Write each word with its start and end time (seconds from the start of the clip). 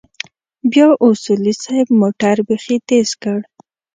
بيا 0.71 0.87
اصولي 1.07 1.53
صيب 1.63 1.87
موټر 2.01 2.35
بيخي 2.47 2.77
تېز 2.89 3.09
کړ. 3.21 3.39